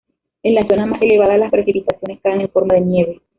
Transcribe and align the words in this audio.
En 0.41 0.55
las 0.55 0.65
zonas 0.67 0.87
más 0.89 1.01
elevadas 1.03 1.37
las 1.37 1.51
precipitaciones 1.51 2.19
caen 2.23 2.41
en 2.41 2.49
forma 2.49 2.73
de 2.73 2.81
nieve. 2.81 3.21